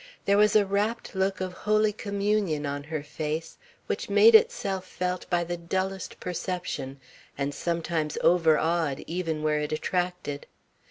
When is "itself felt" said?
4.33-5.29